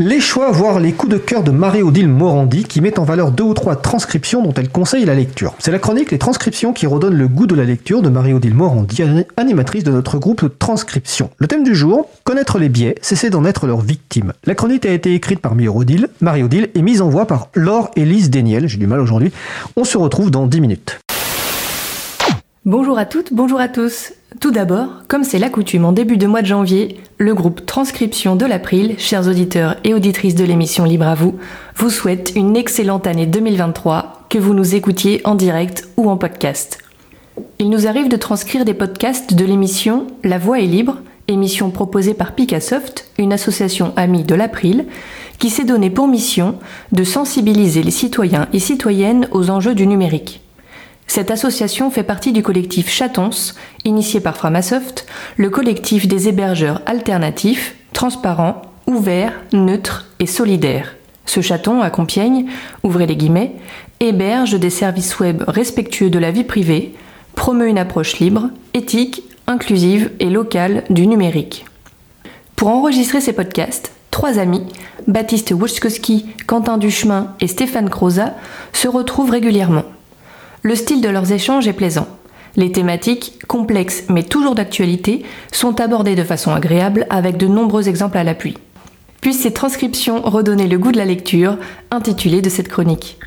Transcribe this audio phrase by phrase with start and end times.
[0.00, 3.42] Les choix, voire les coups de cœur de Marie-Odile Morandi qui met en valeur deux
[3.42, 5.56] ou trois transcriptions dont elle conseille la lecture.
[5.58, 9.02] C'est la chronique Les transcriptions qui redonne le goût de la lecture de Marie-Odile Morandi,
[9.36, 11.30] animatrice de notre groupe de transcription.
[11.38, 14.34] Le thème du jour, connaître les biais, cesser d'en être leur victime.
[14.44, 18.30] La chronique a été écrite par Marie-Odile, Marie-Odile et mise en voix par Laure Élise
[18.30, 19.32] Déniel, j'ai du mal aujourd'hui.
[19.74, 21.00] On se retrouve dans 10 minutes.
[22.68, 24.12] Bonjour à toutes, bonjour à tous.
[24.40, 28.36] Tout d'abord, comme c'est la coutume en début de mois de janvier, le groupe Transcription
[28.36, 31.38] de l'April, chers auditeurs et auditrices de l'émission Libre à vous,
[31.76, 36.76] vous souhaite une excellente année 2023, que vous nous écoutiez en direct ou en podcast.
[37.58, 42.12] Il nous arrive de transcrire des podcasts de l'émission La Voix est libre, émission proposée
[42.12, 44.84] par Picassoft, une association amie de l'April,
[45.38, 46.58] qui s'est donné pour mission
[46.92, 50.42] de sensibiliser les citoyens et citoyennes aux enjeux du numérique.
[51.08, 53.54] Cette association fait partie du collectif Chatons,
[53.84, 60.94] initié par Framasoft, le collectif des hébergeurs alternatifs, transparents, ouverts, neutres et solidaires.
[61.24, 62.46] Ce chaton, à Compiègne,
[62.82, 63.54] ouvrez les guillemets,
[64.00, 66.94] héberge des services web respectueux de la vie privée,
[67.34, 71.64] promeut une approche libre, éthique, inclusive et locale du numérique.
[72.54, 74.66] Pour enregistrer ces podcasts, trois amis,
[75.06, 78.34] Baptiste Wojtkowski, Quentin Duchemin et Stéphane Croza,
[78.74, 79.84] se retrouvent régulièrement.
[80.62, 82.08] Le style de leurs échanges est plaisant.
[82.56, 88.18] Les thématiques, complexes mais toujours d'actualité, sont abordées de façon agréable avec de nombreux exemples
[88.18, 88.56] à l'appui.
[89.20, 91.58] Puissent ces transcriptions redonner le goût de la lecture,
[91.90, 93.18] intitulée de cette chronique.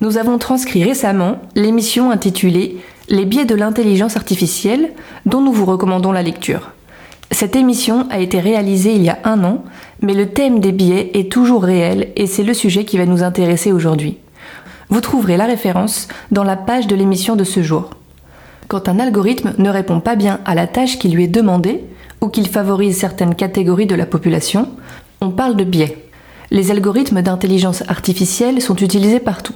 [0.00, 4.92] Nous avons transcrit récemment l'émission intitulée Les biais de l'intelligence artificielle,
[5.26, 6.72] dont nous vous recommandons la lecture.
[7.30, 9.64] Cette émission a été réalisée il y a un an,
[10.02, 13.22] mais le thème des biais est toujours réel et c'est le sujet qui va nous
[13.22, 14.18] intéresser aujourd'hui.
[14.90, 17.90] Vous trouverez la référence dans la page de l'émission de ce jour.
[18.68, 21.84] Quand un algorithme ne répond pas bien à la tâche qui lui est demandée
[22.20, 24.68] ou qu'il favorise certaines catégories de la population,
[25.20, 25.98] on parle de biais.
[26.50, 29.54] Les algorithmes d'intelligence artificielle sont utilisés partout.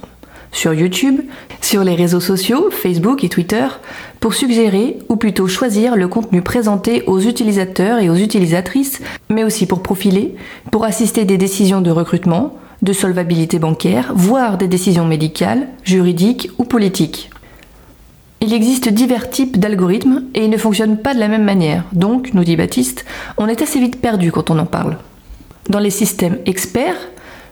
[0.51, 1.21] Sur YouTube,
[1.61, 3.67] sur les réseaux sociaux, Facebook et Twitter,
[4.19, 8.99] pour suggérer ou plutôt choisir le contenu présenté aux utilisateurs et aux utilisatrices,
[9.29, 10.35] mais aussi pour profiler,
[10.71, 16.63] pour assister des décisions de recrutement, de solvabilité bancaire, voire des décisions médicales, juridiques ou
[16.63, 17.29] politiques.
[18.41, 21.83] Il existe divers types d'algorithmes et ils ne fonctionnent pas de la même manière.
[21.91, 23.05] Donc, nous dit Baptiste,
[23.37, 24.97] on est assez vite perdu quand on en parle.
[25.67, 26.95] Dans les systèmes experts,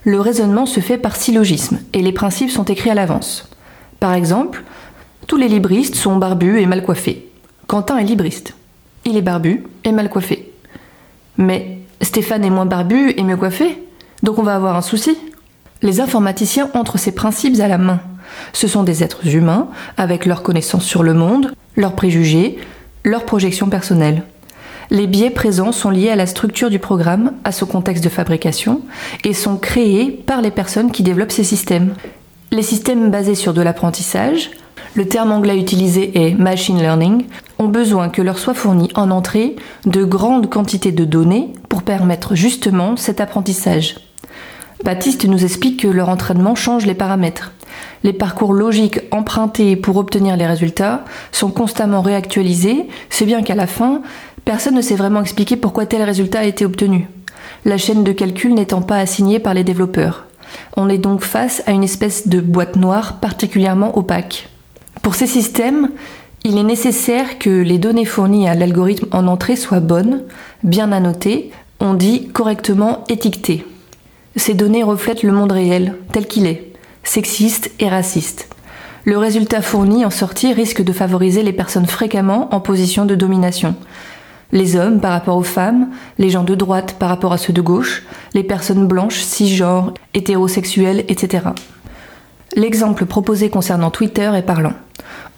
[0.03, 3.49] le raisonnement se fait par syllogisme et les principes sont écrits à l'avance.
[3.99, 4.63] Par exemple,
[5.27, 7.27] tous les libristes sont barbus et mal coiffés.
[7.67, 8.53] Quentin est libriste.
[9.03, 10.53] Il est barbu et mal coiffé.
[11.38, 13.83] Mais Stéphane est moins barbu et mieux coiffé?
[14.23, 15.17] Donc on va avoir un souci.
[15.81, 18.00] Les informaticiens entrent ces principes à la main.
[18.53, 22.57] Ce sont des êtres humains avec leurs connaissances sur le monde, leurs préjugés,
[23.03, 24.23] leurs projections personnelles.
[24.89, 28.81] Les biais présents sont liés à la structure du programme, à son contexte de fabrication,
[29.23, 31.94] et sont créés par les personnes qui développent ces systèmes.
[32.51, 34.51] Les systèmes basés sur de l'apprentissage,
[34.95, 37.25] le terme anglais utilisé est machine learning,
[37.59, 42.35] ont besoin que leur soit fourni en entrée de grandes quantités de données pour permettre
[42.35, 44.06] justement cet apprentissage.
[44.83, 47.51] Baptiste nous explique que leur entraînement change les paramètres.
[48.03, 53.67] Les parcours logiques empruntés pour obtenir les résultats sont constamment réactualisés, c'est bien qu'à la
[53.67, 54.01] fin,
[54.45, 57.07] personne ne sait vraiment expliquer pourquoi tel résultat a été obtenu.
[57.65, 60.25] La chaîne de calcul n'étant pas assignée par les développeurs.
[60.75, 64.47] On est donc face à une espèce de boîte noire particulièrement opaque.
[65.01, 65.89] Pour ces systèmes,
[66.44, 70.23] il est nécessaire que les données fournies à l'algorithme en entrée soient bonnes,
[70.63, 73.65] bien annotées, on dit correctement étiquetées.
[74.38, 76.72] Ces données reflètent le monde réel, tel qu'il est,
[77.03, 78.48] sexiste et raciste.
[79.03, 83.75] Le résultat fourni en sortie risque de favoriser les personnes fréquemment en position de domination.
[84.52, 85.90] Les hommes par rapport aux femmes,
[86.20, 88.03] les gens de droite par rapport à ceux de gauche,
[88.36, 91.48] les personnes blanches, cisgenres, hétérosexuelles, etc.
[92.57, 94.73] L'exemple proposé concernant Twitter est parlant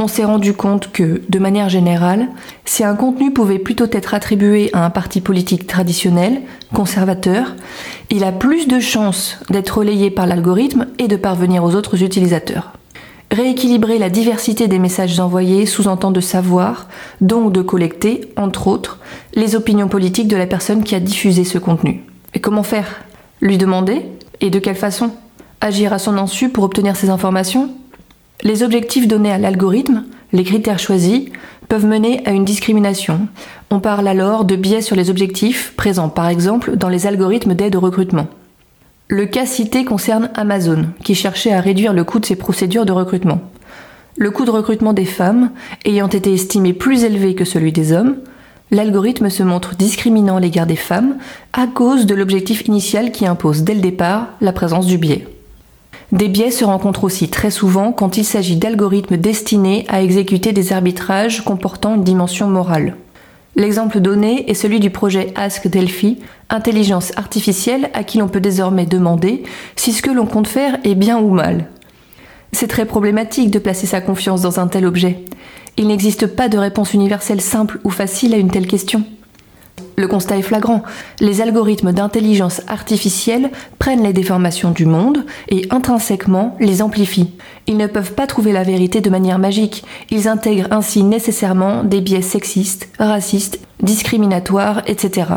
[0.01, 2.29] on s'est rendu compte que, de manière générale,
[2.63, 6.41] si un contenu pouvait plutôt être attribué à un parti politique traditionnel,
[6.73, 7.53] conservateur,
[8.09, 12.71] il a plus de chances d'être relayé par l'algorithme et de parvenir aux autres utilisateurs.
[13.29, 16.87] Rééquilibrer la diversité des messages envoyés sous-entend de savoir,
[17.19, 18.99] donc de collecter, entre autres,
[19.35, 22.05] les opinions politiques de la personne qui a diffusé ce contenu.
[22.33, 23.01] Et comment faire?
[23.41, 24.05] Lui demander?
[24.39, 25.11] Et de quelle façon?
[25.61, 27.69] Agir à son insu pour obtenir ces informations
[28.41, 31.25] les objectifs donnés à l'algorithme, les critères choisis,
[31.67, 33.27] peuvent mener à une discrimination.
[33.69, 37.75] On parle alors de biais sur les objectifs, présents par exemple dans les algorithmes d'aide
[37.75, 38.27] au recrutement.
[39.09, 42.91] Le cas cité concerne Amazon, qui cherchait à réduire le coût de ses procédures de
[42.93, 43.41] recrutement.
[44.15, 45.51] Le coût de recrutement des femmes
[45.83, 48.17] ayant été estimé plus élevé que celui des hommes,
[48.71, 51.17] l'algorithme se montre discriminant à l'égard des femmes
[51.51, 55.27] à cause de l'objectif initial qui impose dès le départ la présence du biais.
[56.11, 60.73] Des biais se rencontrent aussi très souvent quand il s'agit d'algorithmes destinés à exécuter des
[60.73, 62.95] arbitrages comportant une dimension morale.
[63.55, 66.17] L'exemple donné est celui du projet Ask Delphi,
[66.49, 69.43] intelligence artificielle à qui l'on peut désormais demander
[69.75, 71.67] si ce que l'on compte faire est bien ou mal.
[72.53, 75.25] C'est très problématique de placer sa confiance dans un tel objet.
[75.77, 79.03] Il n'existe pas de réponse universelle simple ou facile à une telle question.
[79.99, 80.81] Le constat est flagrant.
[81.19, 87.33] Les algorithmes d'intelligence artificielle prennent les déformations du monde et intrinsèquement les amplifient.
[87.67, 89.83] Ils ne peuvent pas trouver la vérité de manière magique.
[90.09, 95.31] Ils intègrent ainsi nécessairement des biais sexistes, racistes, discriminatoires, etc.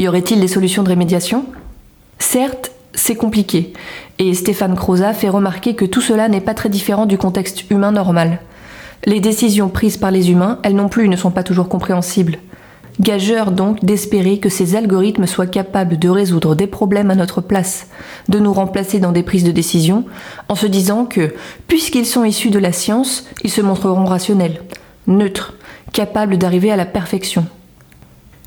[0.00, 1.44] Y aurait-il des solutions de rémédiation?
[2.18, 3.72] Certes, c'est compliqué.
[4.18, 7.92] Et Stéphane Croza fait remarquer que tout cela n'est pas très différent du contexte humain
[7.92, 8.40] normal.
[9.04, 12.38] Les décisions prises par les humains, elles non plus, ne sont pas toujours compréhensibles.
[13.00, 17.86] Gageur donc d'espérer que ces algorithmes soient capables de résoudre des problèmes à notre place,
[18.28, 20.04] de nous remplacer dans des prises de décision,
[20.50, 21.32] en se disant que,
[21.66, 24.60] puisqu'ils sont issus de la science, ils se montreront rationnels,
[25.06, 25.54] neutres,
[25.94, 27.46] capables d'arriver à la perfection.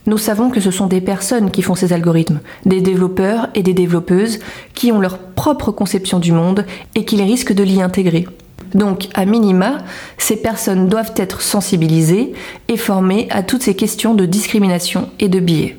[0.06, 3.74] Nous savons que ce sont des personnes qui font ces algorithmes, des développeurs et des
[3.74, 4.38] développeuses
[4.76, 6.64] qui ont leur propre conception du monde
[6.94, 8.28] et qui risquent de l'y intégrer.
[8.74, 9.78] Donc, à minima,
[10.18, 12.34] ces personnes doivent être sensibilisées
[12.68, 15.78] et formées à toutes ces questions de discrimination et de biais.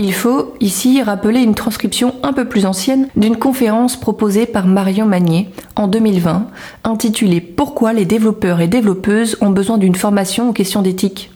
[0.00, 5.06] Il faut ici rappeler une transcription un peu plus ancienne d'une conférence proposée par Marion
[5.06, 6.46] Magnier en 2020,
[6.84, 11.32] intitulée Pourquoi les développeurs et développeuses ont besoin d'une formation aux questions d'éthique?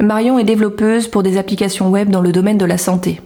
[0.00, 3.20] Marion est développeuse pour des applications web dans le domaine de la santé.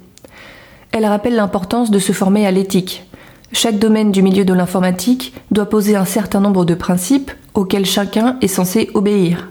[0.90, 3.05] Elle rappelle l'importance de se former à l'éthique,
[3.52, 8.38] chaque domaine du milieu de l'informatique doit poser un certain nombre de principes auxquels chacun
[8.40, 9.50] est censé obéir.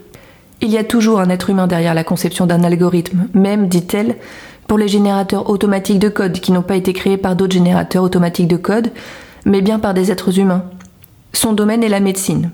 [0.60, 4.16] Il y a toujours un être humain derrière la conception d'un algorithme, même, dit-elle,
[4.68, 8.48] pour les générateurs automatiques de code qui n'ont pas été créés par d'autres générateurs automatiques
[8.48, 8.92] de code,
[9.46, 10.66] mais bien par des êtres humains.
[11.34, 12.52] Son domaine est la médecine.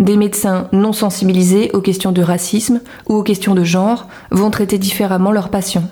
[0.00, 4.78] Des médecins non sensibilisés aux questions de racisme ou aux questions de genre vont traiter
[4.78, 5.88] différemment leurs patients.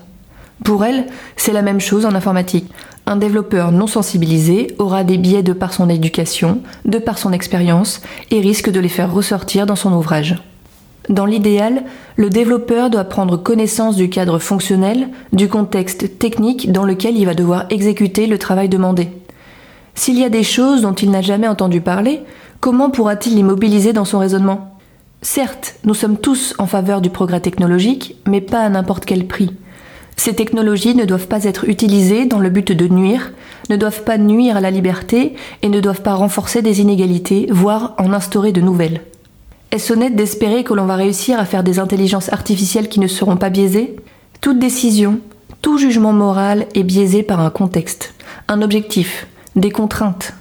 [0.65, 1.07] Pour elle,
[1.37, 2.71] c'est la même chose en informatique.
[3.11, 8.03] Un développeur non sensibilisé aura des biais de par son éducation, de par son expérience,
[8.31, 10.37] et risque de les faire ressortir dans son ouvrage.
[11.09, 11.85] Dans l'idéal,
[12.17, 17.33] le développeur doit prendre connaissance du cadre fonctionnel, du contexte technique dans lequel il va
[17.33, 19.09] devoir exécuter le travail demandé.
[19.95, 22.21] S'il y a des choses dont il n'a jamais entendu parler,
[22.61, 24.77] comment pourra-t-il les mobiliser dans son raisonnement?
[25.23, 29.57] Certes, nous sommes tous en faveur du progrès technologique, mais pas à n'importe quel prix.
[30.19, 33.31] Ces technologies ne doivent pas être utilisées dans le but de nuire,
[33.71, 37.95] ne doivent pas nuire à la liberté et ne doivent pas renforcer des inégalités, voire
[37.99, 39.01] en instaurer de nouvelles.
[39.71, 43.37] Est-ce honnête d'espérer que l'on va réussir à faire des intelligences artificielles qui ne seront
[43.37, 43.95] pas biaisées?
[44.41, 45.21] Toute décision,
[45.63, 48.13] tout jugement moral est biaisé par un contexte,
[48.49, 50.35] un objectif, des contraintes.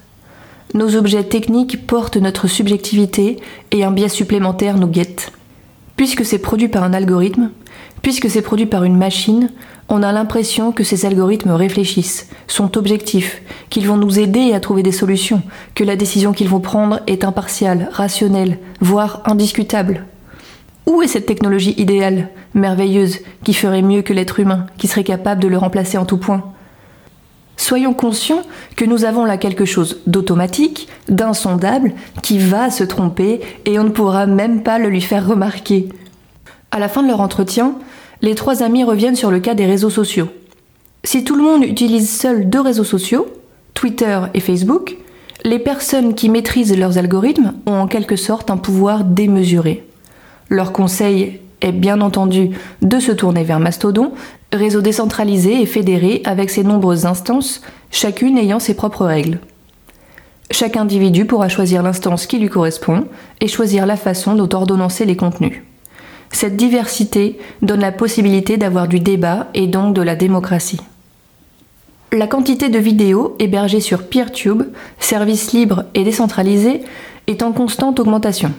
[0.74, 3.38] Nos objets techniques portent notre subjectivité
[3.70, 5.32] et un biais supplémentaire nous guette.
[5.98, 7.52] Puisque c'est produit par un algorithme,
[8.02, 9.50] Puisque c'est produit par une machine,
[9.90, 14.84] on a l'impression que ces algorithmes réfléchissent, sont objectifs, qu'ils vont nous aider à trouver
[14.84, 15.42] des solutions,
[15.76, 20.06] que la décision qu'ils vont prendre est impartiale, rationnelle, voire indiscutable.
[20.86, 25.42] Où est cette technologie idéale, merveilleuse, qui ferait mieux que l'être humain, qui serait capable
[25.42, 26.44] de le remplacer en tout point?
[27.58, 28.44] Soyons conscients
[28.76, 33.90] que nous avons là quelque chose d'automatique, d'insondable, qui va se tromper et on ne
[33.90, 35.90] pourra même pas le lui faire remarquer.
[36.72, 37.76] À la fin de leur entretien,
[38.22, 40.30] les trois amis reviennent sur le cas des réseaux sociaux.
[41.04, 43.28] Si tout le monde utilise seul deux réseaux sociaux,
[43.74, 44.98] Twitter et Facebook,
[45.44, 49.86] les personnes qui maîtrisent leurs algorithmes ont en quelque sorte un pouvoir démesuré.
[50.50, 54.12] Leur conseil est bien entendu de se tourner vers Mastodon,
[54.52, 59.40] réseau décentralisé et fédéré avec ses nombreuses instances, chacune ayant ses propres règles.
[60.50, 63.06] Chaque individu pourra choisir l'instance qui lui correspond
[63.42, 65.62] et choisir la façon dont ordonnancer les contenus.
[66.32, 70.82] Cette diversité donne la possibilité d'avoir du débat et donc de la démocratie.
[72.12, 74.64] La quantité de vidéos hébergées sur PeerTube,
[75.00, 76.82] service libre et décentralisé,
[77.28, 78.54] est en constante augmentation.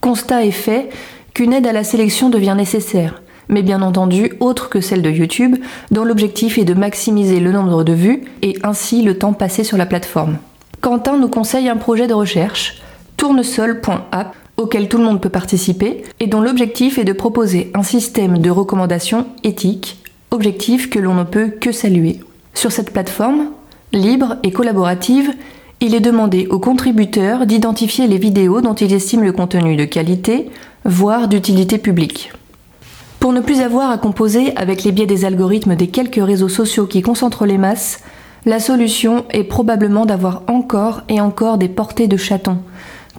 [0.00, 0.88] Constat est fait
[1.34, 5.56] qu'une aide à la sélection devient nécessaire, mais bien entendu autre que celle de YouTube,
[5.90, 9.76] dont l'objectif est de maximiser le nombre de vues et ainsi le temps passé sur
[9.76, 10.38] la plateforme.
[10.80, 12.80] Quentin nous conseille un projet de recherche,
[13.18, 18.38] tournesol.app, auquel tout le monde peut participer et dont l'objectif est de proposer un système
[18.38, 19.98] de recommandations éthiques,
[20.30, 22.20] objectif que l'on ne peut que saluer.
[22.54, 23.50] Sur cette plateforme,
[23.92, 25.32] libre et collaborative,
[25.80, 30.50] il est demandé aux contributeurs d'identifier les vidéos dont ils estiment le contenu de qualité,
[30.84, 32.32] voire d'utilité publique.
[33.18, 36.86] Pour ne plus avoir à composer avec les biais des algorithmes des quelques réseaux sociaux
[36.86, 38.00] qui concentrent les masses,
[38.46, 42.58] la solution est probablement d'avoir encore et encore des portées de chatons,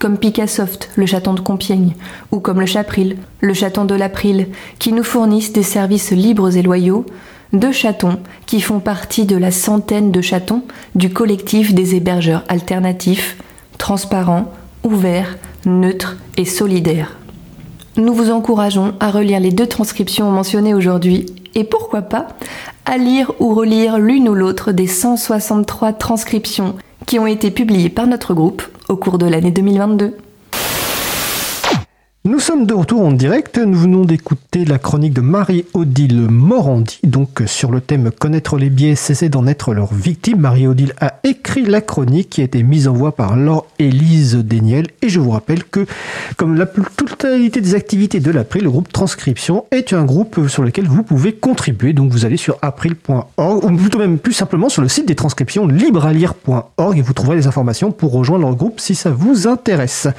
[0.01, 1.93] comme Picassoft, le chaton de Compiègne,
[2.31, 4.47] ou comme le Chapril, le chaton de l'April,
[4.79, 7.05] qui nous fournissent des services libres et loyaux,
[7.53, 8.17] deux chatons
[8.47, 10.63] qui font partie de la centaine de chatons
[10.95, 13.37] du collectif des hébergeurs alternatifs,
[13.77, 14.51] transparents,
[14.83, 17.17] ouverts, neutres et solidaires.
[17.95, 22.29] Nous vous encourageons à relire les deux transcriptions mentionnées aujourd'hui et pourquoi pas
[22.85, 28.07] à lire ou relire l'une ou l'autre des 163 transcriptions qui ont été publiées par
[28.07, 30.15] notre groupe au cours de l'année 2022.
[32.23, 33.57] Nous sommes de retour en direct.
[33.57, 38.93] Nous venons d'écouter la chronique de Marie-Odile Morandi, donc sur le thème Connaître les biais,
[38.93, 40.37] cesser d'en être leur victime.
[40.37, 44.85] Marie-Odile a écrit la chronique qui a été mise en voix par Laure-Élise Deniel.
[45.01, 45.87] Et je vous rappelle que,
[46.37, 50.85] comme la totalité des activités de l'April, le groupe Transcription est un groupe sur lequel
[50.85, 51.93] vous pouvez contribuer.
[51.93, 55.65] Donc vous allez sur april.org, ou plutôt même plus simplement sur le site des transcriptions
[55.65, 60.07] libralire.org et vous trouverez les informations pour rejoindre leur groupe si ça vous intéresse.